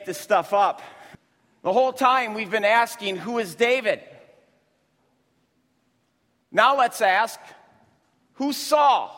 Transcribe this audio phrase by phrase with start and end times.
[0.00, 0.80] make this stuff up.
[1.62, 4.00] The whole time we've been asking, who is David?
[6.50, 7.38] Now let's ask,
[8.34, 9.16] who's Saul?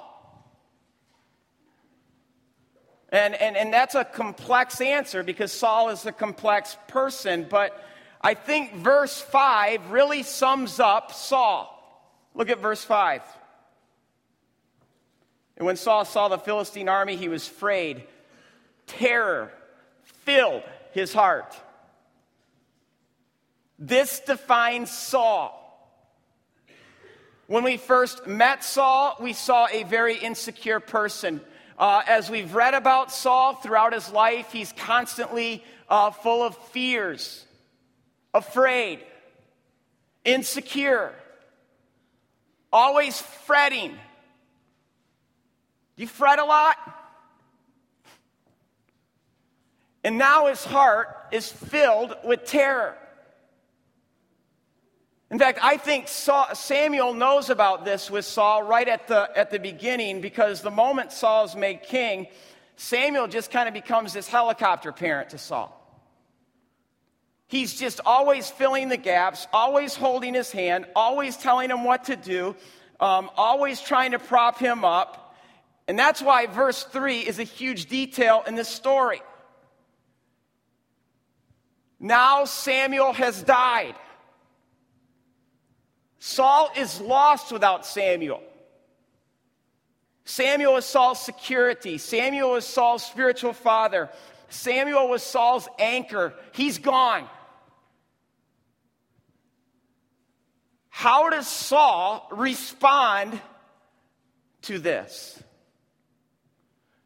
[3.10, 7.80] And, and, and that's a complex answer because Saul is a complex person, but
[8.20, 11.68] I think verse 5 really sums up Saul.
[12.34, 13.22] Look at verse 5.
[15.58, 18.02] And when Saul saw the Philistine army, he was afraid.
[18.88, 19.52] Terror
[20.24, 20.62] filled
[20.92, 21.54] his heart.
[23.78, 25.58] This defines Saul.
[27.46, 31.40] When we first met Saul, we saw a very insecure person.
[31.78, 37.44] Uh, as we've read about Saul throughout his life, he's constantly uh, full of fears,
[38.32, 39.00] afraid,
[40.24, 41.12] insecure,
[42.72, 43.98] always fretting.
[45.96, 46.76] You fret a lot?
[50.04, 52.96] And now his heart is filled with terror.
[55.30, 59.58] In fact, I think Samuel knows about this with Saul right at the, at the
[59.58, 62.26] beginning because the moment Saul's made king,
[62.76, 65.78] Samuel just kind of becomes this helicopter parent to Saul.
[67.48, 72.16] He's just always filling the gaps, always holding his hand, always telling him what to
[72.16, 72.56] do,
[73.00, 75.34] um, always trying to prop him up.
[75.88, 79.22] And that's why verse 3 is a huge detail in this story.
[82.02, 83.94] Now Samuel has died.
[86.18, 88.42] Saul is lost without Samuel.
[90.24, 91.98] Samuel is Saul's security.
[91.98, 94.10] Samuel is Saul's spiritual father.
[94.48, 96.34] Samuel was Saul's anchor.
[96.52, 97.28] He's gone.
[100.88, 103.40] How does Saul respond
[104.62, 105.40] to this?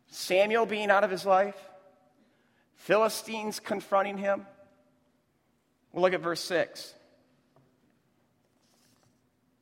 [0.08, 1.56] Samuel being out of his life?
[2.76, 4.46] Philistines confronting him?
[5.96, 6.94] Look at verse 6.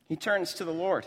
[0.08, 1.06] He turns to the Lord.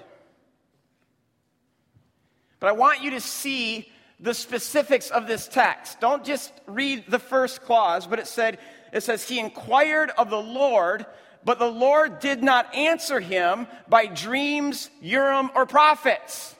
[2.59, 6.00] But I want you to see the specifics of this text.
[6.00, 8.57] Don't just read the first clause, but it said
[8.94, 11.06] it says he inquired of the Lord,
[11.44, 16.56] but the Lord did not answer him by dreams, Urim, or prophets.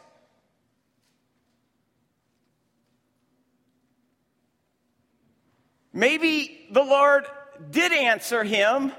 [5.94, 7.26] Maybe the Lord
[7.72, 8.92] did answer him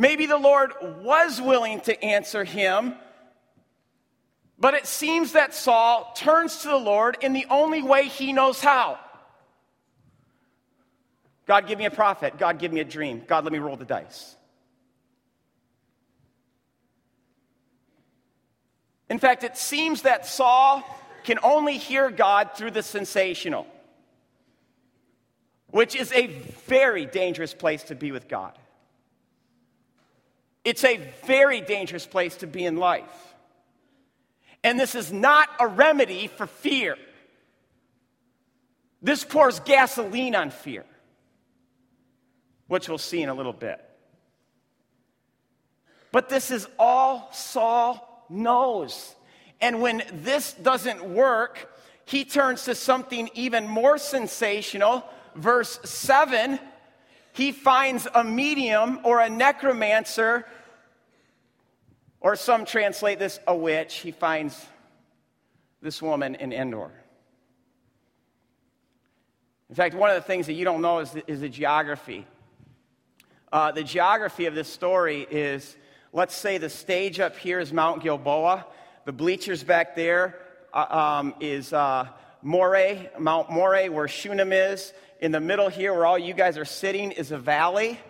[0.00, 2.94] Maybe the Lord was willing to answer him,
[4.58, 8.62] but it seems that Saul turns to the Lord in the only way he knows
[8.62, 8.98] how.
[11.46, 12.38] God, give me a prophet.
[12.38, 13.24] God, give me a dream.
[13.26, 14.36] God, let me roll the dice.
[19.10, 20.82] In fact, it seems that Saul
[21.24, 23.66] can only hear God through the sensational,
[25.70, 26.26] which is a
[26.66, 28.58] very dangerous place to be with God.
[30.64, 33.34] It's a very dangerous place to be in life.
[34.62, 36.96] And this is not a remedy for fear.
[39.00, 40.84] This pours gasoline on fear,
[42.66, 43.82] which we'll see in a little bit.
[46.12, 49.14] But this is all Saul knows.
[49.60, 51.70] And when this doesn't work,
[52.04, 55.04] he turns to something even more sensational.
[55.34, 56.58] Verse 7
[57.32, 60.46] he finds a medium or a necromancer,
[62.20, 63.96] or some translate this a witch.
[63.96, 64.66] He finds
[65.80, 66.90] this woman in Endor.
[69.68, 72.26] In fact, one of the things that you don't know is the, is the geography.
[73.52, 75.76] Uh, the geography of this story is
[76.12, 78.66] let's say the stage up here is Mount Gilboa,
[79.04, 80.36] the bleachers back there
[80.74, 82.08] uh, um, is uh,
[82.42, 86.64] Moreh, Mount Moreh, where Shunem is, in the middle here, where all you guys are
[86.64, 88.00] sitting, is a valley.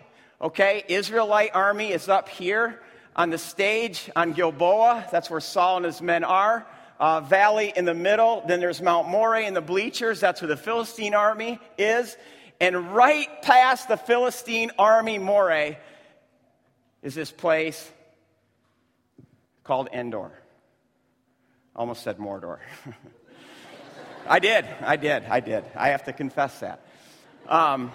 [0.41, 2.79] Okay, Israelite army is up here
[3.15, 5.07] on the stage on Gilboa.
[5.11, 6.65] That's where Saul and his men are.
[6.99, 8.43] Uh, valley in the middle.
[8.47, 10.19] Then there's Mount Moreh in the bleachers.
[10.19, 12.15] That's where the Philistine army is.
[12.59, 15.77] And right past the Philistine army, Moreh,
[17.01, 17.91] is this place
[19.63, 20.31] called Endor.
[21.75, 22.59] Almost said Mordor.
[24.31, 24.65] I did.
[24.81, 25.25] I did.
[25.25, 25.65] I did.
[25.75, 26.79] I have to confess that.
[27.49, 27.91] Um,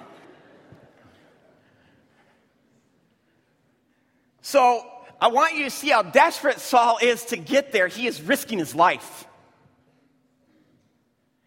[4.43, 4.87] so
[5.19, 7.89] I want you to see how desperate Saul is to get there.
[7.89, 9.27] He is risking his life.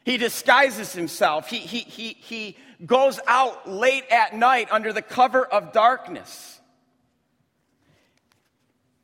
[0.05, 1.47] He disguises himself.
[1.51, 6.59] He, he, he, he goes out late at night under the cover of darkness.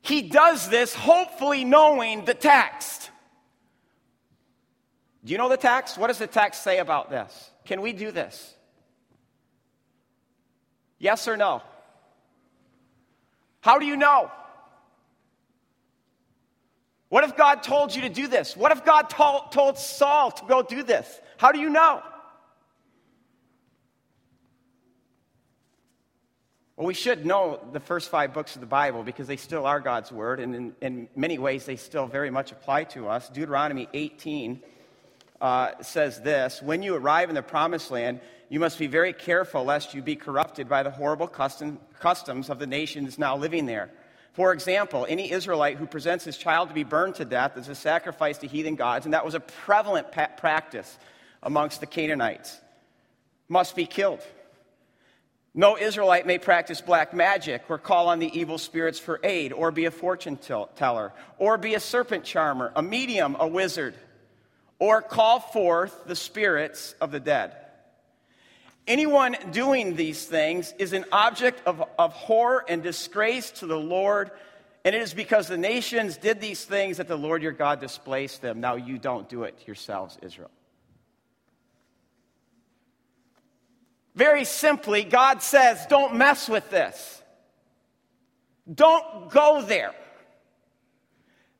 [0.01, 3.11] He does this hopefully knowing the text.
[5.25, 5.97] Do you know the text?
[5.97, 7.49] What does the text say about this?
[7.65, 8.53] Can we do this?
[10.99, 11.63] Yes or no?
[13.61, 14.31] How do you know?
[17.09, 18.55] What if God told you to do this?
[18.55, 21.19] What if God told, told Saul to go do this?
[21.37, 22.03] How do you know?
[26.75, 29.79] Well, we should know the first five books of the Bible because they still are
[29.79, 33.29] God's Word, and in, in many ways they still very much apply to us.
[33.29, 34.61] Deuteronomy 18
[35.41, 39.63] uh, says this When you arrive in the promised land, you must be very careful
[39.63, 43.91] lest you be corrupted by the horrible custom, customs of the nations now living there.
[44.33, 47.75] For example, any Israelite who presents his child to be burned to death as a
[47.75, 50.97] sacrifice to heathen gods, and that was a prevalent pa- practice
[51.41, 52.59] amongst the Canaanites,
[53.47, 54.21] must be killed.
[55.53, 59.71] No Israelite may practice black magic or call on the evil spirits for aid or
[59.71, 63.95] be a fortune teller or be a serpent charmer, a medium, a wizard,
[64.79, 67.55] or call forth the spirits of the dead.
[68.87, 74.29] Anyone doing these things is an object of, of horror and disgrace to the Lord,
[74.83, 78.41] and it is because the nations did these things that the Lord your God displaced
[78.41, 78.61] them.
[78.61, 80.51] Now you don't do it yourselves, Israel.
[84.13, 87.21] Very simply, God says, don't mess with this.
[88.71, 89.93] Don't go there.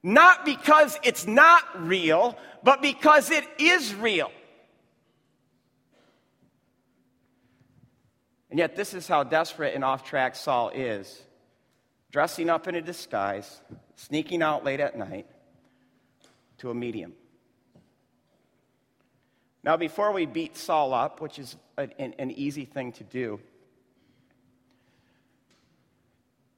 [0.05, 4.31] Not because it's not real, but because it is real.
[8.51, 11.23] And yet, this is how desperate and off track Saul is
[12.11, 13.59] dressing up in a disguise,
[13.95, 15.25] sneaking out late at night
[16.59, 17.13] to a medium.
[19.63, 23.39] Now, before we beat Saul up, which is an, an, easy thing to do,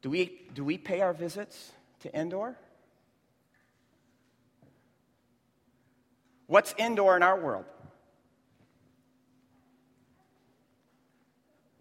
[0.01, 1.71] do we, do we pay our visits
[2.01, 2.57] to Endor?
[6.47, 7.65] What's Endor in our world?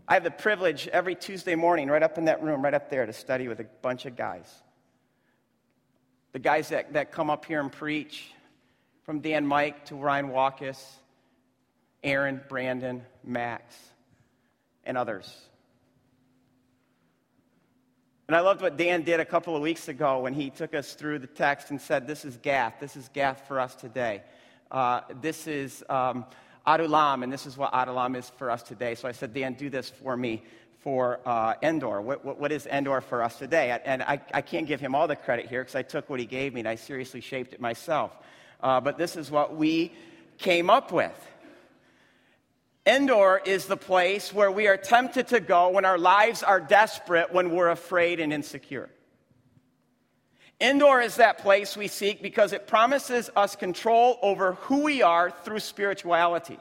[0.08, 3.06] I have the privilege every Tuesday morning, right up in that room, right up there,
[3.06, 4.48] to study with a bunch of guys.
[6.32, 8.30] The guys that, that come up here and preach,
[9.04, 10.84] from Dan Mike to Ryan Walkus,
[12.02, 13.74] Aaron, Brandon, Max,
[14.84, 15.32] and others.
[18.28, 20.94] And I loved what Dan did a couple of weeks ago when he took us
[20.94, 22.74] through the text and said, This is Gath.
[22.80, 24.22] This is Gath for us today.
[24.70, 26.24] Uh, this is um,
[26.66, 28.94] Adullam, and this is what Adullam is for us today.
[28.94, 30.42] So I said, Dan, do this for me
[30.80, 32.00] for uh, Endor.
[32.00, 33.78] What, what, what is Endor for us today?
[33.84, 36.26] And I, I can't give him all the credit here because I took what he
[36.26, 38.16] gave me and I seriously shaped it myself.
[38.60, 39.92] Uh, but this is what we
[40.38, 41.12] came up with.
[42.86, 47.32] Endor is the place where we are tempted to go when our lives are desperate,
[47.32, 48.88] when we're afraid and insecure.
[50.60, 55.30] Endor is that place we seek because it promises us control over who we are
[55.30, 56.58] through spirituality.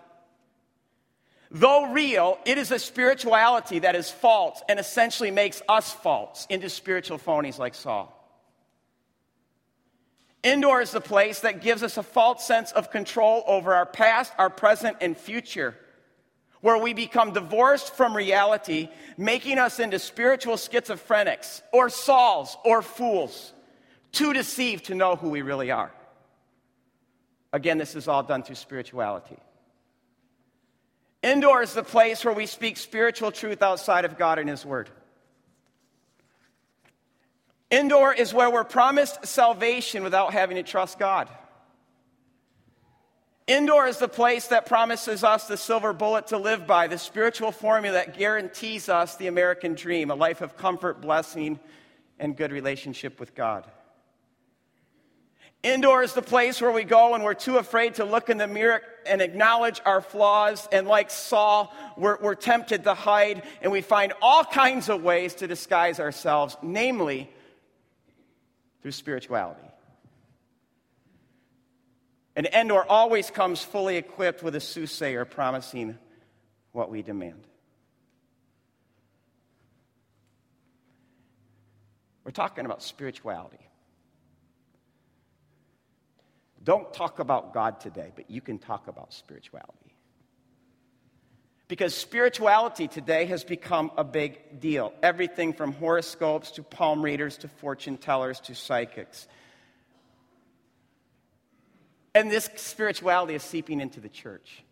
[1.50, 6.70] Though real, it is a spirituality that is false and essentially makes us false into
[6.70, 8.12] spiritual phonies like Saul.
[10.44, 14.34] Endor is the place that gives us a false sense of control over our past,
[14.38, 15.76] our present, and future
[16.66, 23.54] where we become divorced from reality, making us into spiritual schizophrenics or Sauls or fools,
[24.16, 25.92] too deceived to know who we really are.
[27.54, 29.38] Again, this is all done through spirituality.
[31.24, 34.90] Endor is the place where we speak spiritual truth outside of God and His Word.
[37.72, 41.30] Endor is where we're promised salvation without having to trust God.
[43.48, 47.52] Endor is the place that promises us the silver bullet to live by, the spiritual
[47.52, 51.60] formula that guarantees us the American dream, a life of comfort, blessing,
[52.20, 53.66] and good relationship with God.
[55.66, 58.48] Endor is the place where we go when we're too afraid to look in the
[58.48, 60.70] mirror and acknowledge our flaws.
[60.72, 65.34] And like Saul, we're, we're tempted to hide, and we find all kinds of ways
[65.36, 67.32] to disguise ourselves, namely
[68.84, 69.68] through spirituality.
[72.36, 75.98] And Endor always comes fully equipped with a soothsayer promising
[76.74, 77.48] what we demand.
[82.24, 83.58] We're talking about spirituality.
[86.66, 89.94] Don't talk about God today, but you can talk about spirituality.
[91.68, 94.92] Because spirituality today has become a big deal.
[95.04, 99.28] Everything from horoscopes to palm readers to fortune tellers to psychics.
[102.16, 104.64] And this spirituality is seeping into the church.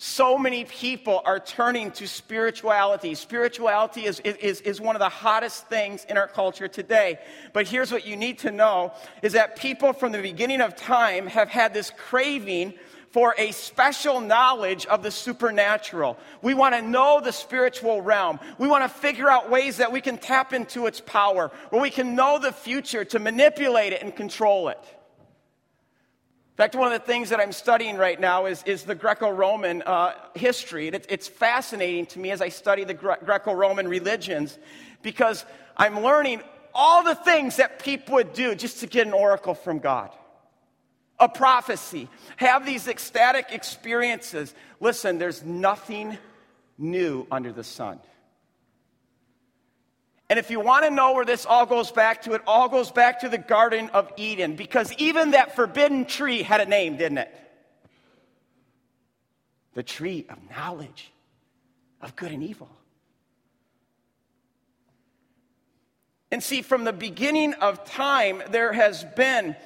[0.00, 3.16] So many people are turning to spirituality.
[3.16, 7.18] Spirituality is, is, is one of the hottest things in our culture today.
[7.52, 11.26] But here's what you need to know is that people from the beginning of time
[11.26, 12.74] have had this craving
[13.10, 16.16] for a special knowledge of the supernatural.
[16.42, 18.38] We want to know the spiritual realm.
[18.56, 21.90] We want to figure out ways that we can tap into its power, where we
[21.90, 24.78] can know the future to manipulate it and control it.
[26.58, 29.30] In fact, one of the things that I'm studying right now is, is the Greco
[29.30, 30.88] Roman uh, history.
[30.88, 34.58] It, it's fascinating to me as I study the Gre- Greco Roman religions
[35.00, 35.44] because
[35.76, 36.42] I'm learning
[36.74, 40.10] all the things that people would do just to get an oracle from God
[41.20, 44.52] a prophecy, have these ecstatic experiences.
[44.80, 46.18] Listen, there's nothing
[46.76, 48.00] new under the sun.
[50.30, 52.90] And if you want to know where this all goes back to, it all goes
[52.90, 57.18] back to the Garden of Eden because even that forbidden tree had a name, didn't
[57.18, 57.34] it?
[59.74, 61.10] The tree of knowledge
[62.02, 62.68] of good and evil.
[66.30, 69.56] And see, from the beginning of time, there has been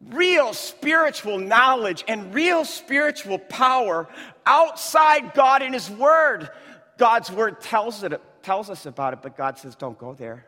[0.00, 4.08] real spiritual knowledge and real spiritual power
[4.46, 6.48] outside God and His Word.
[6.96, 10.46] God's Word tells, it, tells us about it, but God says, don't go there.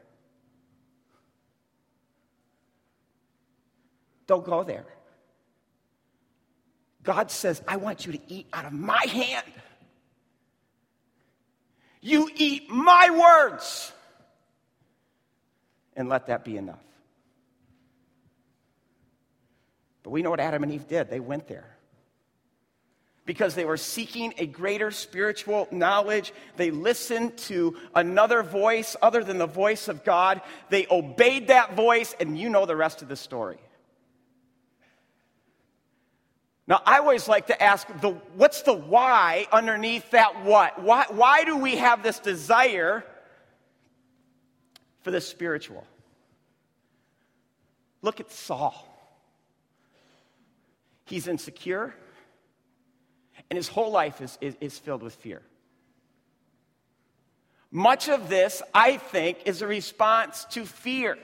[4.27, 4.85] Don't go there.
[7.03, 9.47] God says, I want you to eat out of my hand.
[12.01, 13.93] You eat my words.
[15.97, 16.83] And let that be enough.
[20.03, 21.09] But we know what Adam and Eve did.
[21.09, 21.76] They went there.
[23.27, 26.33] Because they were seeking a greater spiritual knowledge.
[26.57, 30.41] They listened to another voice other than the voice of God.
[30.71, 33.59] They obeyed that voice, and you know the rest of the story.
[36.69, 40.83] Now, I always like to ask the, what's the why underneath that what?
[40.83, 43.05] Why, why do we have this desire
[45.03, 45.87] for the spiritual?
[48.03, 48.85] Look at Saul.
[51.05, 51.95] He's insecure,
[53.51, 55.43] and his whole life is, is, is filled with fear.
[57.71, 61.19] Much of this, I think, is a response to fear.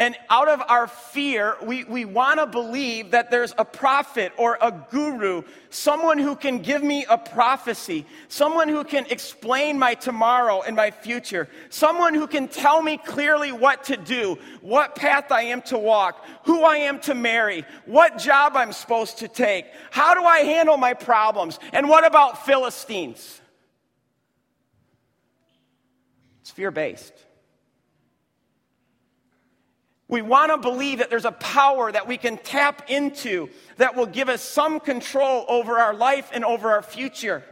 [0.00, 4.56] And out of our fear, we, we want to believe that there's a prophet or
[4.62, 10.62] a guru, someone who can give me a prophecy, someone who can explain my tomorrow
[10.62, 15.42] and my future, someone who can tell me clearly what to do, what path I
[15.42, 20.14] am to walk, who I am to marry, what job I'm supposed to take, how
[20.14, 23.38] do I handle my problems, and what about Philistines?
[26.40, 27.12] It's fear based.
[30.10, 34.06] We want to believe that there's a power that we can tap into that will
[34.06, 37.44] give us some control over our life and over our future.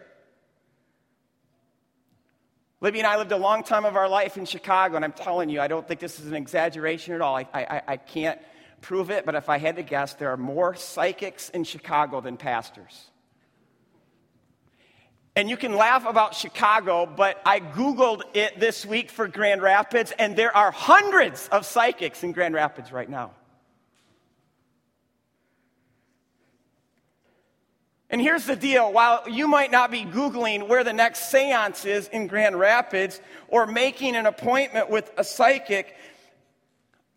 [2.80, 5.50] Libby and I lived a long time of our life in Chicago, and I'm telling
[5.50, 7.36] you, I don't think this is an exaggeration at all.
[7.36, 8.40] I, I, I can't
[8.80, 12.36] prove it, but if I had to guess, there are more psychics in Chicago than
[12.36, 13.10] pastors.
[15.36, 20.12] And you can laugh about Chicago, but I Googled it this week for Grand Rapids,
[20.18, 23.30] and there are hundreds of psychics in Grand Rapids right now.
[28.10, 32.08] And here's the deal while you might not be Googling where the next seance is
[32.08, 35.94] in Grand Rapids or making an appointment with a psychic,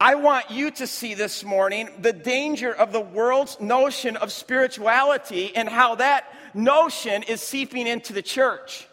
[0.01, 5.55] I want you to see this morning the danger of the world's notion of spirituality
[5.55, 8.87] and how that notion is seeping into the church.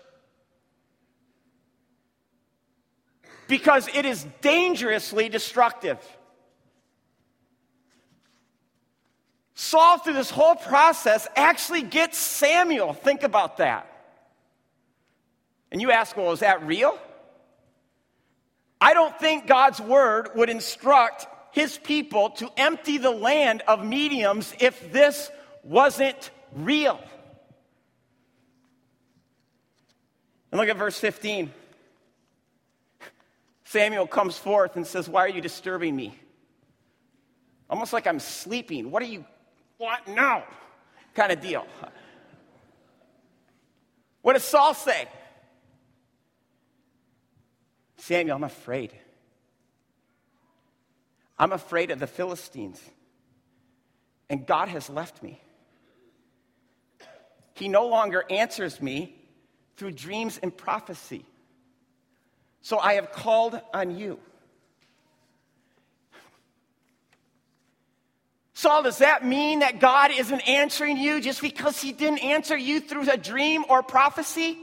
[3.48, 5.96] Because it is dangerously destructive.
[9.54, 12.92] Saul, through this whole process, actually gets Samuel.
[12.92, 13.90] Think about that.
[15.72, 16.98] And you ask, well, is that real?
[18.80, 24.54] I don't think God's word would instruct his people to empty the land of mediums
[24.60, 25.30] if this
[25.64, 27.00] wasn't real.
[30.50, 31.52] And look at verse 15.
[33.64, 36.18] Samuel comes forth and says, Why are you disturbing me?
[37.68, 38.90] Almost like I'm sleeping.
[38.90, 39.24] What are you,
[39.76, 40.44] what now?
[41.14, 41.66] Kind of deal.
[44.22, 45.08] What does Saul say?
[47.98, 48.92] Samuel, I'm afraid.
[51.38, 52.80] I'm afraid of the Philistines.
[54.30, 55.40] And God has left me.
[57.54, 59.14] He no longer answers me
[59.76, 61.24] through dreams and prophecy.
[62.60, 64.18] So I have called on you.
[68.54, 72.80] Saul, does that mean that God isn't answering you just because he didn't answer you
[72.80, 74.58] through a dream or prophecy?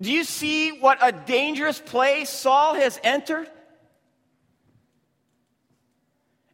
[0.00, 3.48] Do you see what a dangerous place Saul has entered?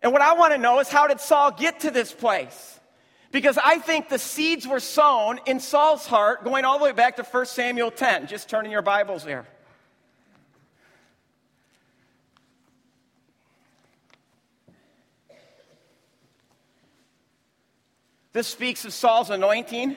[0.02, 2.80] And what I want to know is how did Saul get to this place?
[3.32, 7.16] Because I think the seeds were sown in Saul's heart going all the way back
[7.16, 8.26] to 1 Samuel 10.
[8.26, 9.46] Just turning your Bibles there.
[18.32, 19.96] This speaks of Saul's anointing.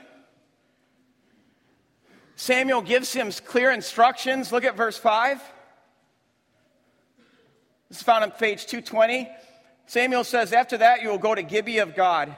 [2.35, 4.51] Samuel gives him clear instructions.
[4.51, 5.41] Look at verse 5.
[7.89, 9.29] This is found on page 220.
[9.85, 12.35] Samuel says, After that, you will go to Gibeah of God,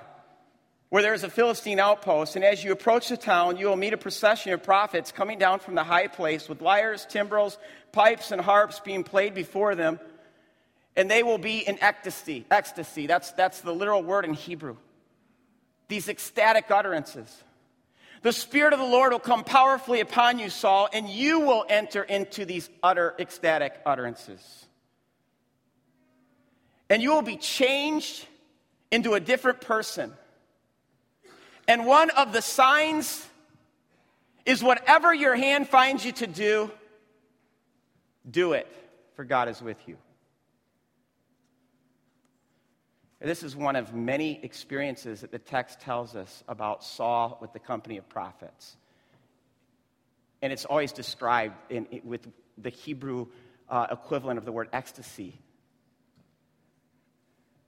[0.90, 2.36] where there is a Philistine outpost.
[2.36, 5.60] And as you approach the town, you will meet a procession of prophets coming down
[5.60, 7.58] from the high place with lyres, timbrels,
[7.92, 10.00] pipes, and harps being played before them.
[10.98, 12.46] And they will be in ecstasy.
[12.52, 13.08] Ecstasy.
[13.08, 14.78] That's, that's the literal word in Hebrew
[15.88, 17.44] these ecstatic utterances.
[18.26, 22.02] The Spirit of the Lord will come powerfully upon you, Saul, and you will enter
[22.02, 24.66] into these utter ecstatic utterances.
[26.90, 28.26] And you will be changed
[28.90, 30.12] into a different person.
[31.68, 33.24] And one of the signs
[34.44, 36.72] is whatever your hand finds you to do,
[38.28, 38.66] do it,
[39.16, 39.98] for God is with you.
[43.26, 47.60] This is one of many experiences that the text tells us about Saul with the
[47.60, 48.78] company of prophets.
[50.44, 53.26] And it's always described in, with the Hebrew
[53.68, 55.40] uh, equivalent of the word ecstasy.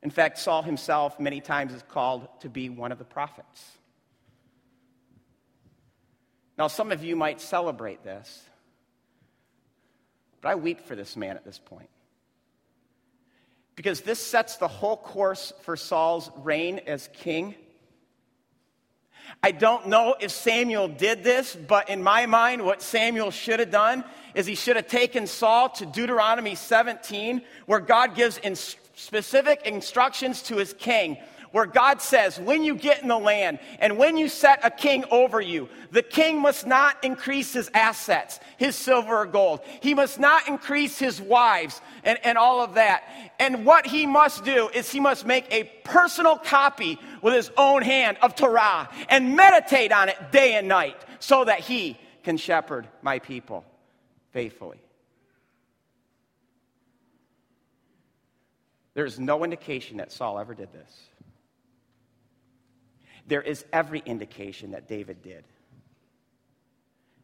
[0.03, 3.65] In fact, Saul himself many times is called to be one of the prophets.
[6.55, 8.43] Now, some of you might celebrate this,
[10.39, 11.89] but I weep for this man at this point
[13.77, 17.55] because this sets the whole course for Saul's reign as king.
[19.43, 23.69] I don't know if Samuel did this, but in my mind, what Samuel should have
[23.69, 24.03] done
[24.33, 30.41] is he should have taken Saul to Deuteronomy 17, where God gives in specific instructions
[30.43, 31.17] to his king
[31.51, 35.05] where God says, when you get in the land and when you set a king
[35.11, 39.61] over you, the king must not increase his assets, his silver or gold.
[39.81, 43.03] He must not increase his wives and, and all of that.
[43.39, 47.81] And what he must do is he must make a personal copy with his own
[47.81, 52.87] hand of Torah and meditate on it day and night so that he can shepherd
[53.01, 53.63] my people
[54.31, 54.81] faithfully.
[58.93, 60.91] There's no indication that Saul ever did this
[63.27, 65.43] there is every indication that David did.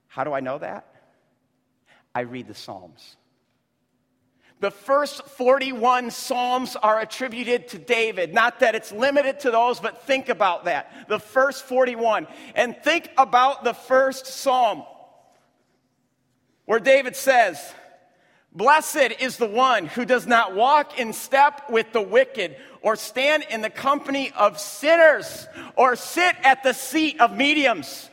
[0.07, 0.85] How do I know that?
[2.13, 3.15] I read the Psalms.
[4.59, 8.33] The first 41 Psalms are attributed to David.
[8.33, 11.09] Not that it's limited to those, but think about that.
[11.09, 12.27] The first 41.
[12.55, 14.83] And think about the first Psalm
[16.65, 17.59] where David says,
[18.53, 23.46] Blessed is the one who does not walk in step with the wicked, or stand
[23.50, 28.10] in the company of sinners, or sit at the seat of mediums.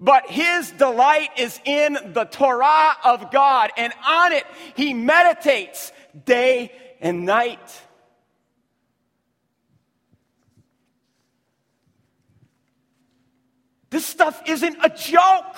[0.00, 4.44] But his delight is in the Torah of God, and on it
[4.74, 5.92] he meditates
[6.24, 7.82] day and night.
[13.90, 15.56] This stuff isn't a joke.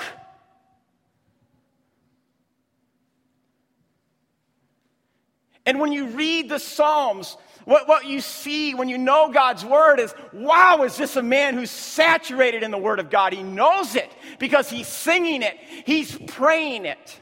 [5.67, 9.99] And when you read the Psalms, what, what you see when you know God's word
[9.99, 13.33] is wow, is this a man who's saturated in the word of God?
[13.33, 17.21] He knows it because he's singing it, he's praying it.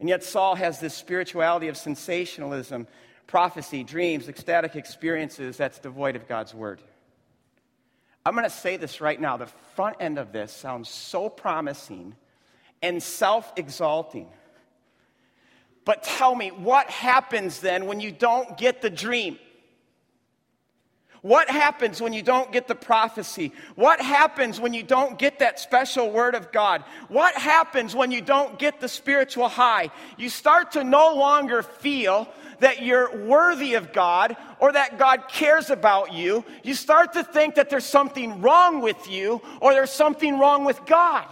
[0.00, 2.86] And yet, Saul has this spirituality of sensationalism,
[3.26, 6.80] prophecy, dreams, ecstatic experiences that's devoid of God's word.
[8.24, 9.36] I'm going to say this right now.
[9.36, 12.14] The front end of this sounds so promising
[12.80, 14.28] and self exalting.
[15.84, 19.38] But tell me, what happens then when you don't get the dream?
[21.22, 23.52] What happens when you don't get the prophecy?
[23.74, 26.84] What happens when you don't get that special word of God?
[27.08, 29.90] What happens when you don't get the spiritual high?
[30.16, 32.28] You start to no longer feel
[32.60, 36.44] that you're worthy of God or that God cares about you.
[36.62, 40.84] You start to think that there's something wrong with you or there's something wrong with
[40.86, 41.26] God.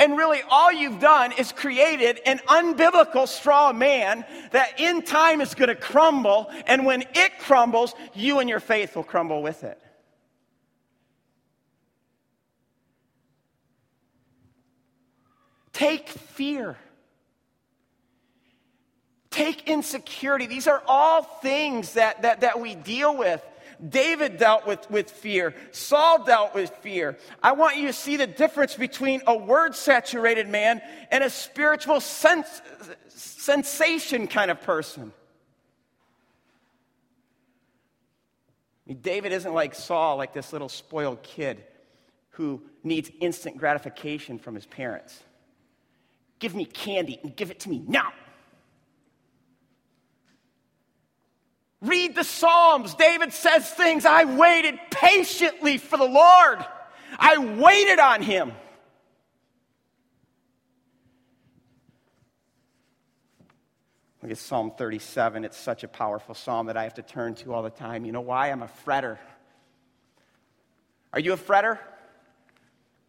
[0.00, 5.54] And really, all you've done is created an unbiblical straw man that in time is
[5.54, 6.50] going to crumble.
[6.66, 9.78] And when it crumbles, you and your faith will crumble with it.
[15.74, 16.78] Take fear.
[19.28, 20.46] Take insecurity.
[20.46, 23.44] These are all things that, that, that we deal with
[23.88, 25.54] David dealt with, with fear.
[25.72, 27.16] Saul dealt with fear.
[27.42, 32.00] I want you to see the difference between a word saturated man and a spiritual
[32.00, 32.62] sens-
[33.08, 35.12] sensation kind of person.
[38.86, 41.64] I mean, David isn't like Saul, like this little spoiled kid
[42.30, 45.22] who needs instant gratification from his parents.
[46.38, 48.12] Give me candy and give it to me now.
[51.82, 52.94] Read the Psalms.
[52.94, 56.64] David says things I waited patiently for the Lord.
[57.18, 58.52] I waited on him.
[64.22, 65.44] Look at Psalm 37.
[65.44, 68.04] It's such a powerful psalm that I have to turn to all the time.
[68.04, 68.50] You know why?
[68.50, 69.18] I'm a fretter.
[71.14, 71.78] Are you a fretter?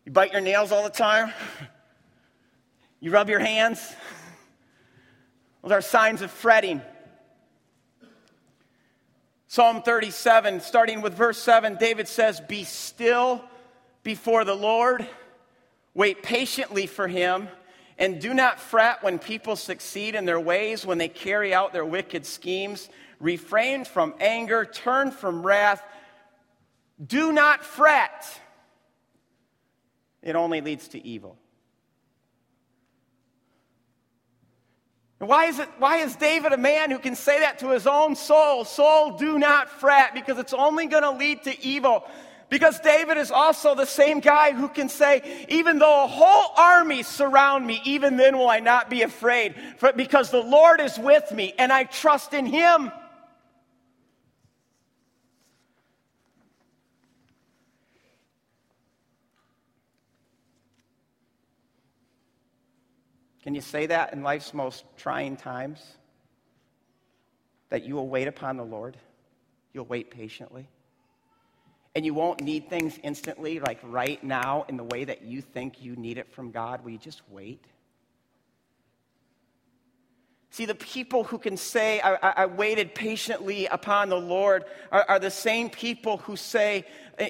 [0.06, 1.34] You bite your nails all the time?
[3.02, 3.96] You rub your hands?
[5.62, 6.82] Those are signs of fretting.
[9.54, 13.44] Psalm 37, starting with verse 7, David says, Be still
[14.02, 15.06] before the Lord,
[15.94, 17.50] wait patiently for him,
[17.98, 21.84] and do not fret when people succeed in their ways, when they carry out their
[21.84, 22.88] wicked schemes.
[23.20, 25.84] Refrain from anger, turn from wrath.
[27.06, 28.26] Do not fret.
[30.24, 31.38] It only leads to evil.
[35.28, 38.16] Why is, it, why is David a man who can say that to his own
[38.16, 38.66] soul?
[38.66, 42.06] Soul, do not fret, because it's only going to lead to evil.
[42.50, 47.04] Because David is also the same guy who can say, even though a whole army
[47.04, 51.32] surround me, even then will I not be afraid, for, because the Lord is with
[51.32, 52.92] me and I trust in him.
[63.52, 65.84] Can you say that in life's most trying times?
[67.68, 68.96] That you will wait upon the Lord?
[69.74, 70.70] You'll wait patiently?
[71.94, 75.84] And you won't need things instantly, like right now, in the way that you think
[75.84, 76.86] you need it from God.
[76.86, 77.66] Will you just wait?
[80.52, 85.20] See, the people who can say, I, I waited patiently upon the Lord, are, are,
[85.20, 86.86] the same people who say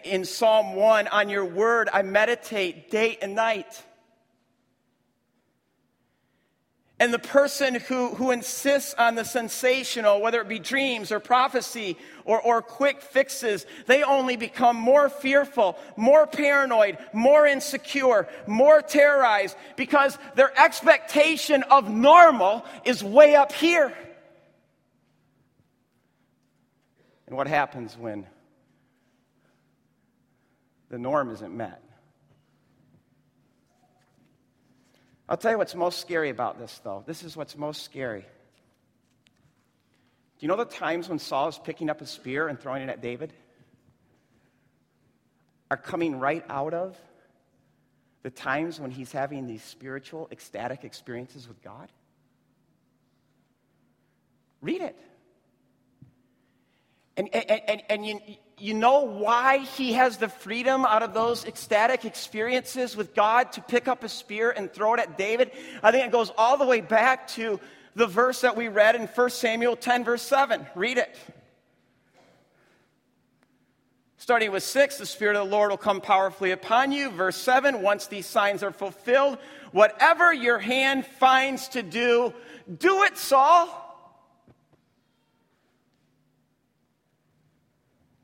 [0.05, 3.83] in Psalm 1, On your word I meditate day and night.
[7.01, 11.97] And the person who, who insists on the sensational, whether it be dreams or prophecy
[12.25, 19.57] or, or quick fixes, they only become more fearful, more paranoid, more insecure, more terrorized
[19.77, 23.91] because their expectation of normal is way up here.
[27.25, 28.27] And what happens when
[30.89, 31.81] the norm isn't met?
[35.31, 37.05] I'll tell you what's most scary about this, though.
[37.07, 38.19] This is what's most scary.
[38.19, 38.27] Do
[40.41, 43.01] you know the times when Saul is picking up a spear and throwing it at
[43.01, 43.31] David?
[45.69, 46.97] Are coming right out of
[48.23, 51.87] the times when he's having these spiritual, ecstatic experiences with God?
[54.59, 54.97] Read it.
[57.15, 58.19] And, and, and, and you,
[58.61, 63.61] you know why he has the freedom out of those ecstatic experiences with God to
[63.61, 65.51] pick up a spear and throw it at David?
[65.81, 67.59] I think it goes all the way back to
[67.95, 70.65] the verse that we read in 1 Samuel 10, verse 7.
[70.75, 71.17] Read it.
[74.17, 77.09] Starting with 6, the Spirit of the Lord will come powerfully upon you.
[77.09, 79.39] Verse 7, once these signs are fulfilled,
[79.71, 82.31] whatever your hand finds to do,
[82.77, 83.80] do it, Saul.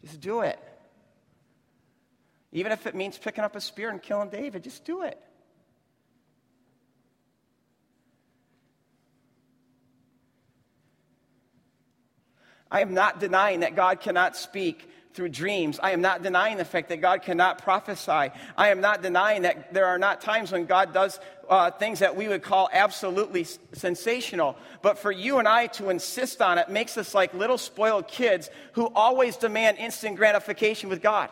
[0.07, 0.57] Just do it.
[2.53, 5.21] Even if it means picking up a spear and killing David, just do it.
[12.71, 15.79] I am not denying that God cannot speak through dreams.
[15.81, 18.31] I am not denying the fact that God cannot prophesy.
[18.55, 22.15] I am not denying that there are not times when God does uh, things that
[22.15, 24.55] we would call absolutely sensational.
[24.83, 28.51] But for you and I to insist on it makes us like little spoiled kids
[28.73, 31.29] who always demand instant gratification with God.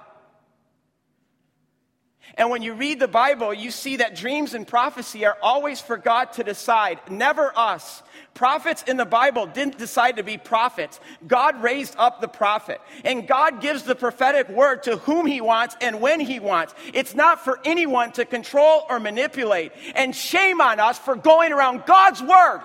[2.34, 5.96] And when you read the Bible, you see that dreams and prophecy are always for
[5.96, 8.04] God to decide, never us.
[8.34, 11.00] Prophets in the Bible didn't decide to be prophets.
[11.26, 12.82] God raised up the prophet.
[13.06, 16.74] And God gives the prophetic word to whom he wants and when he wants.
[16.94, 19.72] It's not for anyone to control or manipulate.
[19.96, 22.62] And shame on us for going around God's word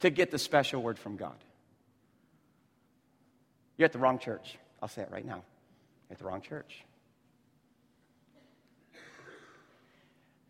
[0.00, 1.34] to get the special word from God.
[3.76, 4.56] You're at the wrong church.
[4.80, 5.42] I'll say it right now.
[6.08, 6.84] You're at the wrong church.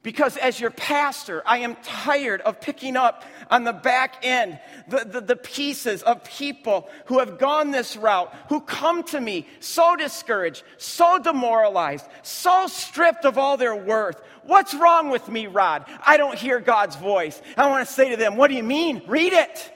[0.04, 4.98] Because as your pastor, I am tired of picking up on the back end the,
[4.98, 9.96] the, the, pieces of people who have gone this route, who come to me so
[9.96, 14.20] discouraged, so demoralized, so stripped of all their worth.
[14.42, 15.86] What's wrong with me, Rod?
[16.04, 17.40] I don't hear God's voice.
[17.56, 19.02] I want to say to them, What do you mean?
[19.06, 19.72] Read it.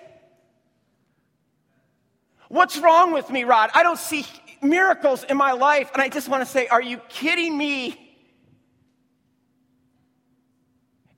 [2.48, 3.70] What's wrong with me, Rod?
[3.72, 4.26] I don't see
[4.60, 5.90] miracles in my life.
[5.94, 8.07] And I just want to say, Are you kidding me?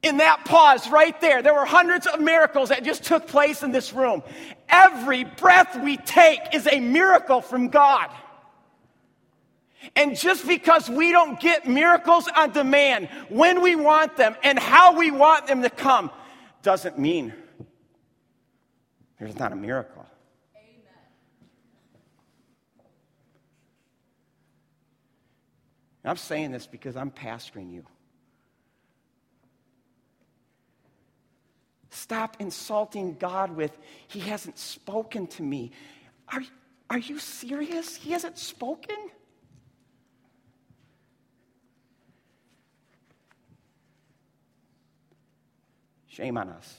[0.02, 3.70] In that pause right there, there were hundreds of miracles that just took place in
[3.70, 4.22] this room.
[4.68, 8.10] Every breath we take is a miracle from God.
[9.96, 14.96] And just because we don't get miracles on demand when we want them and how
[14.96, 16.10] we want them to come
[16.62, 17.32] doesn't mean
[19.18, 20.06] there's not a miracle.
[26.04, 27.84] I'm saying this because I'm pastoring you.
[32.00, 33.76] Stop insulting God with,
[34.08, 35.70] He hasn't spoken to me.
[36.32, 36.40] Are,
[36.88, 37.94] are you serious?
[37.94, 38.96] He hasn't spoken?
[46.06, 46.74] Shame on us.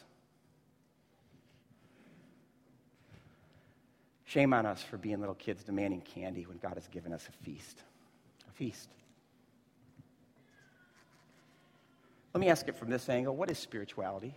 [4.26, 7.46] Shame on us for being little kids demanding candy when God has given us a
[7.46, 7.84] feast.
[8.50, 8.90] A feast.
[12.34, 14.34] Let me ask it from this angle what is spirituality?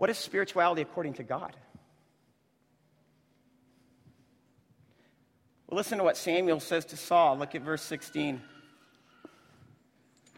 [0.00, 1.54] What is spirituality according to God?
[5.66, 7.36] Well, listen to what Samuel says to Saul.
[7.36, 8.40] Look at verse 16.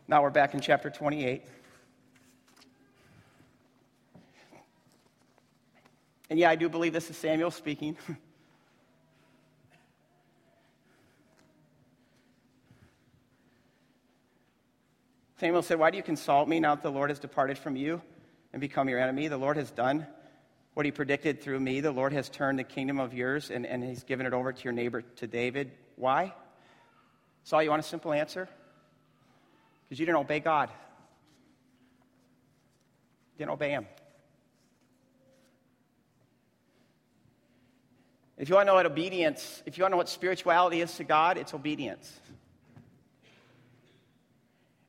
[0.09, 1.45] Now we're back in chapter 28.
[6.29, 7.97] And yeah, I do believe this is Samuel speaking.
[15.37, 18.03] Samuel said, Why do you consult me now that the Lord has departed from you?
[18.53, 19.29] And become your enemy.
[19.29, 20.07] The Lord has done
[20.75, 21.81] what he predicted through me.
[21.81, 24.65] The Lord has turned the kingdom of yours and, and he's given it over to
[24.65, 25.71] your neighbor, to David.
[25.97, 26.33] Why?
[27.45, 28.49] Saul, you want a simple answer?
[29.85, 30.71] Because you didn't obey God.
[33.35, 33.87] You didn't obey him.
[38.39, 40.93] If you want to know what obedience, if you want to know what spirituality is
[40.97, 42.11] to God, it's obedience.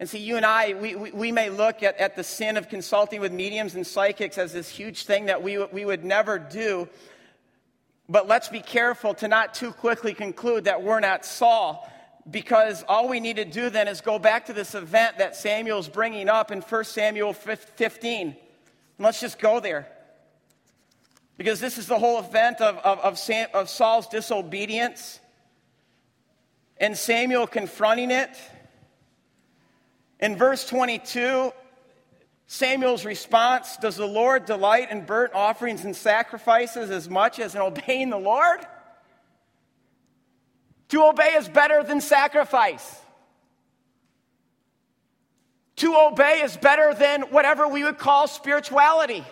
[0.04, 2.68] And see, you and I, we, we, we, may look at, at the sin of
[2.68, 6.90] consulting with mediums and psychics as this huge thing that we, we would never do.
[8.10, 11.90] But let's be careful to not too quickly conclude that we're not Saul,
[12.30, 15.88] because all we need to do then is go back to this event that Samuel's
[15.88, 18.28] bringing up in 1 Samuel 15.
[18.28, 18.36] And
[19.00, 19.88] let's just go there.
[21.38, 25.22] Because this is the whole event of, of, of, Sam, of Saul's disobedience
[26.78, 28.38] and Samuel confronting it.
[30.24, 31.52] In verse 22,
[32.48, 37.62] Samuel's response Does the Lord delight in burnt offerings and sacrifices as much as in
[37.62, 38.66] obeying the Lord?
[40.90, 43.02] To obey is better than sacrifice.
[45.78, 49.26] To obey is better than whatever we would call spirituality.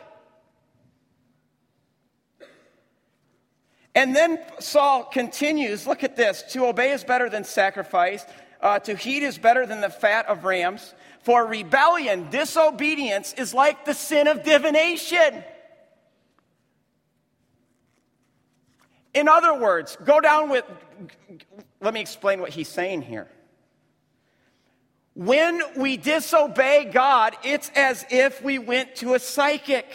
[3.95, 8.25] And then Saul continues look at this to obey is better than sacrifice,
[8.62, 10.93] uh, to heed is better than the fat of rams.
[11.24, 15.43] For rebellion, disobedience, is like the sin of divination.
[19.13, 20.65] In other words, go down with,
[21.82, 23.28] let me explain what he's saying here.
[25.13, 29.86] When we disobey God, it's as if we went to a psychic.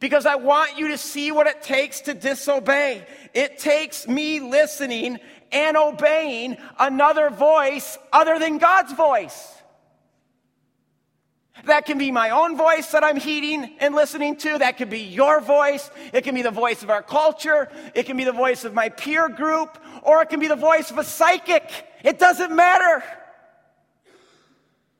[0.00, 3.06] Because I want you to see what it takes to disobey.
[3.34, 5.18] It takes me listening
[5.52, 9.54] and obeying another voice other than God's voice.
[11.66, 14.58] That can be my own voice that I'm heeding and listening to.
[14.58, 15.90] That could be your voice.
[16.12, 17.68] It can be the voice of our culture.
[17.94, 19.78] It can be the voice of my peer group.
[20.02, 21.70] Or it can be the voice of a psychic.
[22.02, 23.04] It doesn't matter.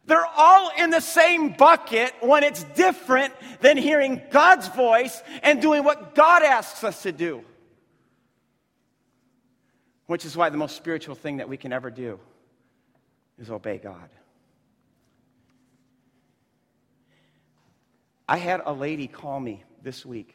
[0.05, 5.85] They're all in the same bucket when it's different than hearing God's voice and doing
[5.85, 7.45] what God asks us to do
[10.11, 12.19] which is why the most spiritual thing that we can ever do
[13.39, 14.09] is obey God.
[18.29, 20.35] I had a lady call me this week.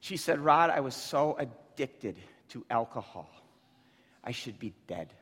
[0.00, 2.16] She said, Rod, I was so addicted
[2.48, 3.30] to alcohol.
[4.24, 5.14] I should be dead.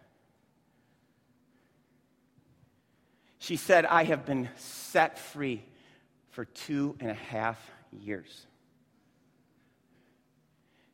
[3.39, 5.62] She said, I have been set free
[6.31, 7.59] for two and a half
[7.93, 8.47] years.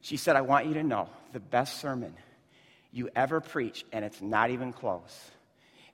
[0.02, 2.14] She said, I want you to know the best sermon
[2.92, 5.30] you ever preach, and it's not even close.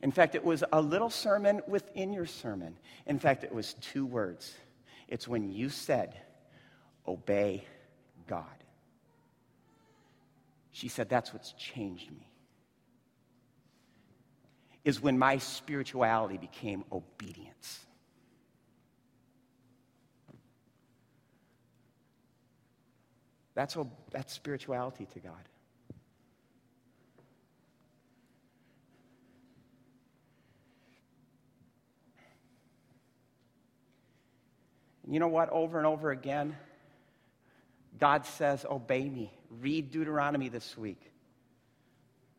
[0.02, 2.76] In fact, it was a little sermon within your sermon.
[3.06, 4.52] In fact, it was two words.
[5.08, 6.14] It's when you said,
[7.06, 7.64] Obey
[8.26, 8.44] God.
[10.72, 12.28] She said, That's what's changed me.
[14.84, 17.80] Is when my spirituality became obedience.
[23.58, 23.76] That's,
[24.12, 25.32] that's spirituality to God.
[35.10, 35.50] You know what?
[35.50, 36.54] Over and over again,
[37.98, 39.36] God says, Obey me.
[39.50, 41.10] Read Deuteronomy this week.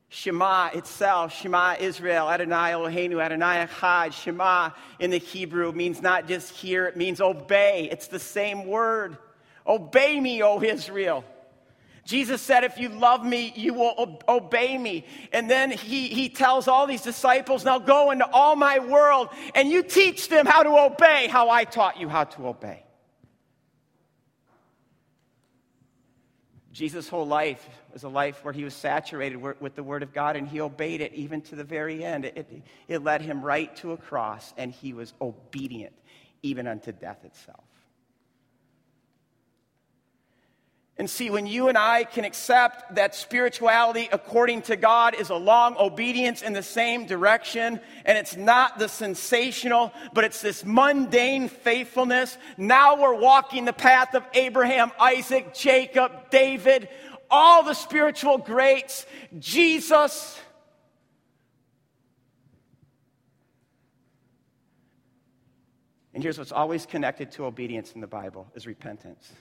[0.08, 4.14] Shema itself, Shema Israel, Adonai Eloheinu, Adonai Echad.
[4.14, 7.90] Shema in the Hebrew means not just hear, it means obey.
[7.92, 9.18] It's the same word.
[9.70, 11.24] Obey me, O Israel.
[12.04, 15.06] Jesus said, If you love me, you will obey me.
[15.32, 19.70] And then he, he tells all these disciples, Now go into all my world and
[19.70, 22.84] you teach them how to obey how I taught you how to obey.
[26.72, 30.36] Jesus' whole life was a life where he was saturated with the Word of God
[30.36, 32.26] and he obeyed it even to the very end.
[32.26, 35.94] It, it, it led him right to a cross and he was obedient
[36.42, 37.69] even unto death itself.
[41.00, 45.36] And see, when you and I can accept that spirituality according to God is a
[45.36, 51.48] long obedience in the same direction, and it's not the sensational, but it's this mundane
[51.48, 56.90] faithfulness, now we're walking the path of Abraham, Isaac, Jacob, David,
[57.32, 59.06] all the spiritual greats,
[59.40, 60.38] Jesus.
[66.14, 69.32] And here's what's always connected to obedience in the Bible is repentance.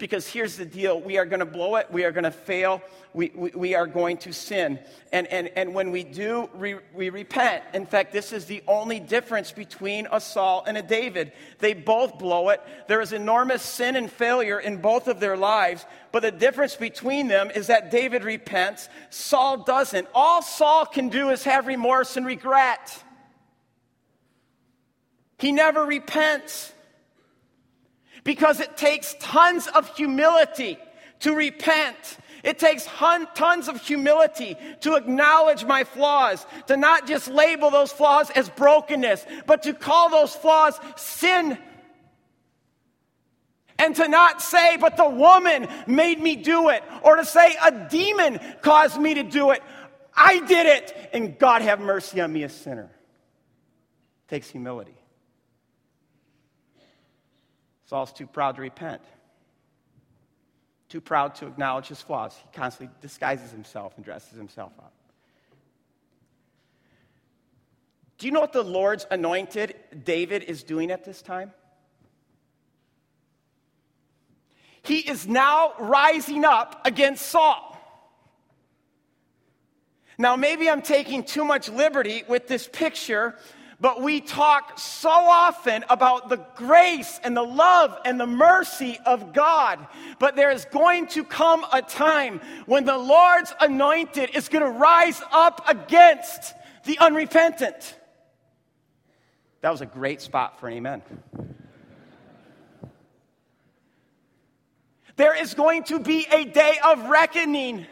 [0.00, 2.80] Because here's the deal we are going to blow it, we are going to fail,
[3.12, 4.78] we, we, we, are going to sin.
[5.12, 7.62] And, and, and when we do, we, we repent.
[7.74, 11.32] In fact, this is the only difference between a Saul and a David.
[11.58, 12.62] They both blow it.
[12.88, 17.28] There is enormous sin and failure in both of their lives, but the difference between
[17.28, 20.08] them is that David repents, Saul doesn't.
[20.14, 23.04] All Saul can do is have remorse and regret.
[25.38, 26.72] He never repents.
[28.30, 30.78] Because it takes tons of humility
[31.18, 31.96] to repent.
[32.44, 37.90] It takes hun- tons of humility to acknowledge my flaws, to not just label those
[37.90, 41.58] flaws as brokenness, but to call those flaws sin.
[43.80, 47.72] And to not say, but the woman made me do it, or to say, a
[47.88, 49.60] demon caused me to do it.
[50.14, 52.92] I did it, and God have mercy on me, a sinner.
[54.28, 54.99] It takes humility.
[57.90, 59.02] Saul's too proud to repent,
[60.88, 62.36] too proud to acknowledge his flaws.
[62.36, 64.92] He constantly disguises himself and dresses himself up.
[68.18, 69.74] Do you know what the Lord's anointed
[70.04, 71.50] David is doing at this time?
[74.82, 77.76] He is now rising up against Saul.
[80.16, 83.34] Now, maybe I'm taking too much liberty with this picture
[83.80, 89.32] but we talk so often about the grace and the love and the mercy of
[89.32, 89.86] God.
[90.18, 94.78] But there is going to come a time when the Lord's anointed is going to
[94.78, 97.96] rise up against the unrepentant.
[99.62, 101.02] That was a great spot for an amen.
[105.16, 107.86] There is going to be a day of reckoning.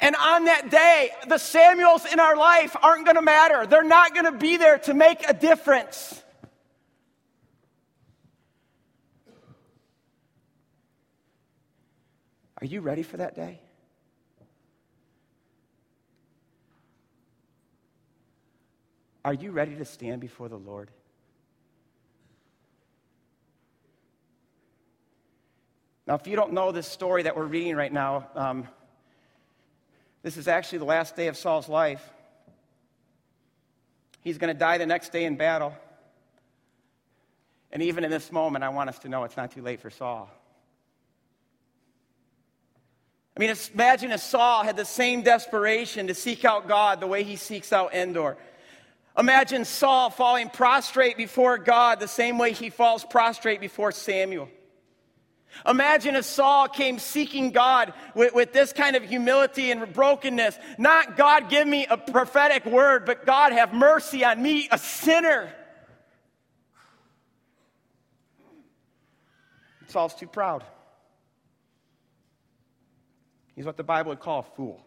[0.00, 3.66] And on that day, the Samuels in our life aren't going to matter.
[3.66, 6.22] They're not going to be there to make a difference.
[12.60, 13.60] Are you ready for that day?
[19.24, 20.90] Are you ready to stand before the Lord?
[26.06, 28.68] Now, if you don't know this story that we're reading right now, um,
[30.22, 32.08] this is actually the last day of Saul's life.
[34.20, 35.74] He's going to die the next day in battle.
[37.72, 39.90] And even in this moment, I want us to know it's not too late for
[39.90, 40.30] Saul.
[43.36, 47.24] I mean, imagine if Saul had the same desperation to seek out God the way
[47.24, 48.36] he seeks out Endor.
[49.18, 54.48] Imagine Saul falling prostrate before God the same way he falls prostrate before Samuel.
[55.66, 60.58] Imagine if Saul came seeking God with, with, this kind of humility and brokenness.
[60.78, 65.52] Not God, give me a prophetic word, but God, have mercy on me, a sinner.
[69.88, 70.64] Saul's too proud.
[73.54, 74.84] He's what the Bible would call a fool.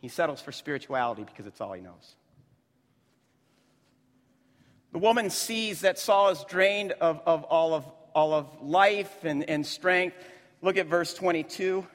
[0.00, 2.16] He settles for spirituality because it's all he knows.
[4.92, 7.84] The woman sees that Saul is drained of, of all of
[8.14, 10.16] all of life and, and strength.
[10.60, 11.86] Look at verse 22.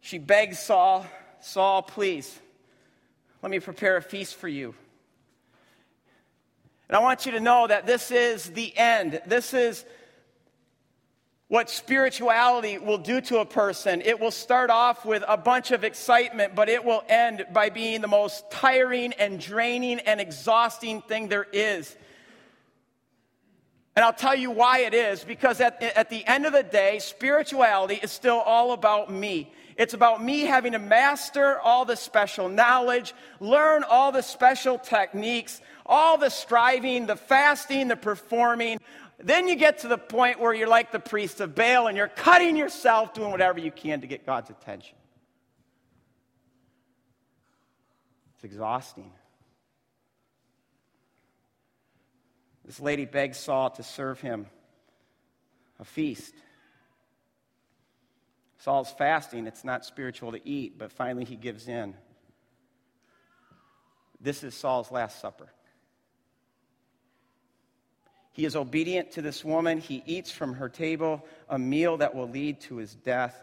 [0.00, 1.06] She begs Saul,
[1.40, 2.38] Saul, please,
[3.42, 4.74] let me prepare a feast for you.
[6.88, 9.20] And I want you to know that this is the end.
[9.26, 9.84] This is
[11.48, 14.02] what spirituality will do to a person.
[14.02, 18.00] It will start off with a bunch of excitement, but it will end by being
[18.00, 21.96] the most tiring and draining and exhausting thing there is.
[23.98, 27.00] And I'll tell you why it is because at, at the end of the day,
[27.00, 29.52] spirituality is still all about me.
[29.76, 35.60] It's about me having to master all the special knowledge, learn all the special techniques,
[35.84, 38.78] all the striving, the fasting, the performing.
[39.18, 42.06] Then you get to the point where you're like the priest of Baal and you're
[42.06, 44.96] cutting yourself, doing whatever you can to get God's attention.
[48.36, 49.10] It's exhausting.
[52.68, 54.46] This lady begs Saul to serve him
[55.80, 56.34] a feast.
[58.58, 59.46] Saul's fasting.
[59.46, 61.94] It's not spiritual to eat, but finally he gives in.
[64.20, 65.48] This is Saul's Last Supper.
[68.32, 69.78] He is obedient to this woman.
[69.78, 73.34] He eats from her table a meal that will lead to his death.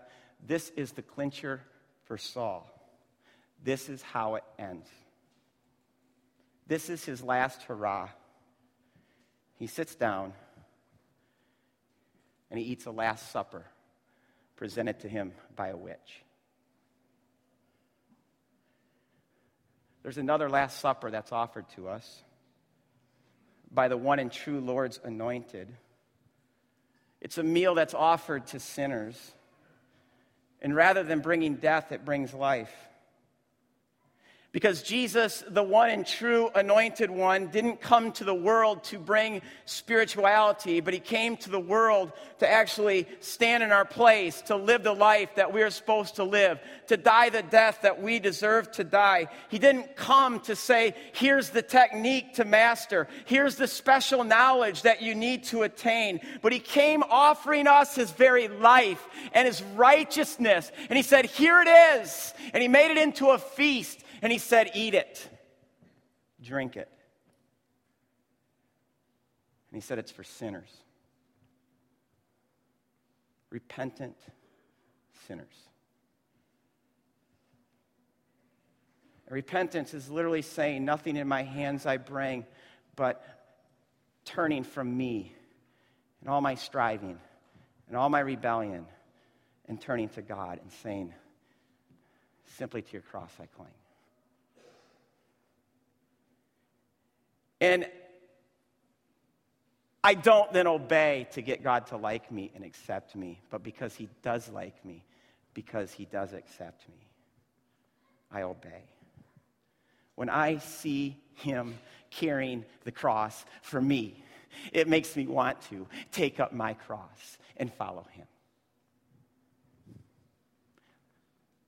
[0.45, 1.61] This is the clincher
[2.03, 2.69] for Saul.
[3.63, 4.87] This is how it ends.
[6.67, 8.09] This is his last hurrah
[9.57, 10.33] he sits down
[12.49, 13.65] and he eats a Last Supper
[14.55, 16.23] presented to him by a witch.
[20.03, 22.23] There's another Last Supper that's offered to us
[23.71, 25.67] by the one and true Lord's anointed.
[27.21, 29.33] It's a meal that's offered to sinners.
[30.61, 32.71] And rather than bringing death, it brings life.
[34.55, 39.41] Because Jesus, the one and true anointed one, didn't come to the world to bring
[39.65, 44.81] spirituality, but he came to the world to actually stand in our place, to live
[44.81, 48.71] the life that we are supposed to live, to die the death that we deserve
[48.71, 49.27] to die.
[49.49, 55.01] He didn't come to say, here's the technique to master, here's the special knowledge that
[55.01, 56.21] you need to attain.
[56.41, 60.71] But he came offering us his very life and his righteousness.
[60.89, 62.33] And he said, here it is.
[62.53, 64.03] And he made it into a feast.
[64.25, 65.29] And he said, Eat it,
[66.41, 66.89] drink it.
[69.69, 70.71] And he said, It's for sinners,
[73.51, 74.17] repentant
[75.27, 75.53] sinners.
[79.29, 82.47] Repentance is literally saying, Nothing in my hands I bring,
[82.95, 83.23] but
[84.25, 85.35] turning from me
[86.21, 87.19] and all my striving
[87.87, 88.87] and all my rebellion
[89.67, 91.13] and turning to God and saying,
[92.57, 93.69] Simply to your cross I cling.
[97.65, 97.87] And
[100.03, 103.95] I don't then obey to get God to like me and accept me, but because
[103.95, 105.03] He does like me,
[105.55, 107.07] because He does accept me,
[108.31, 108.83] I obey.
[110.13, 111.79] When I see Him
[112.11, 114.23] carrying the cross for me,
[114.71, 118.27] it makes me want to take up my cross and follow Him.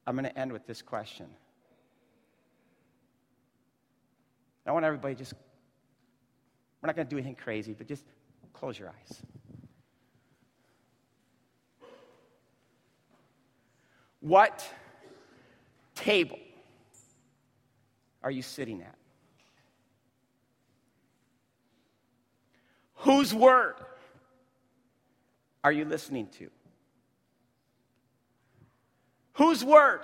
[0.06, 1.26] I'm going to end with this question.
[4.64, 5.34] I want everybody just
[6.82, 8.04] we're not going to do anything crazy, but just
[8.54, 9.22] close your eyes.
[14.20, 14.68] What
[15.96, 16.40] table
[18.24, 18.96] are you sitting at?
[22.96, 23.76] Whose word
[25.64, 26.50] are you listening to?
[29.34, 30.02] Whose word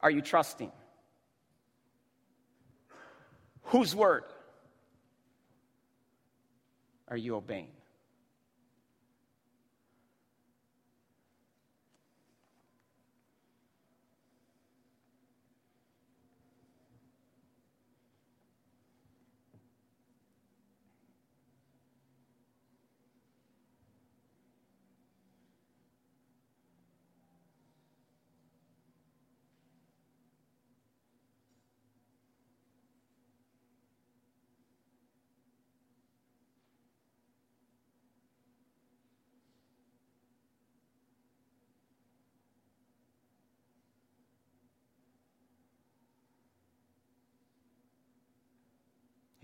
[0.00, 0.72] are you trusting?
[3.64, 4.24] Whose word
[7.12, 7.81] are you obeying?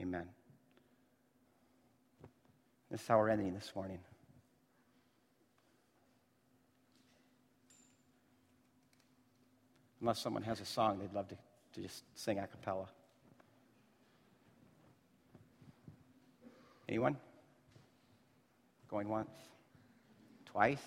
[0.09, 0.25] Amen.
[2.91, 3.99] This is how we're ending this morning.
[10.01, 11.37] Unless someone has a song they'd love to,
[11.75, 12.87] to just sing a cappella.
[16.89, 17.19] Anyone?
[18.89, 19.29] Going once?
[20.47, 20.81] Twice?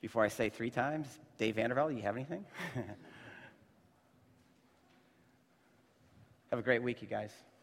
[0.00, 1.06] Before I say three times,
[1.38, 2.44] Dave Vandervelde, you have anything?
[6.50, 7.53] have a great week, you guys.